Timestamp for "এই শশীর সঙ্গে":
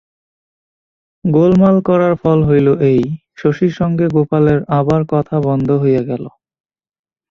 2.89-4.05